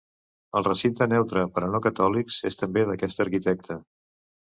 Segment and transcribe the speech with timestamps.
[0.59, 3.83] El recinte neutre per a no catòlics és també d'aquest arquitecte.